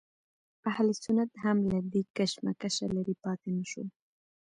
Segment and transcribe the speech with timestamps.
[0.69, 3.87] اهل سنت هم له دې کشمکشه لرې پاتې نه شول.